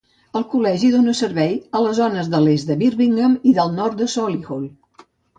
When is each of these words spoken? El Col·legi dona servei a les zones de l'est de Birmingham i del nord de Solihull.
El 0.37 0.43
Col·legi 0.51 0.87
dona 0.93 1.11
servei 1.17 1.51
a 1.79 1.81
les 1.87 1.99
zones 1.99 2.31
de 2.35 2.39
l'est 2.45 2.69
de 2.71 2.77
Birmingham 2.79 3.35
i 3.51 3.53
del 3.59 3.69
nord 3.75 3.99
de 4.01 4.07
Solihull. 4.15 4.65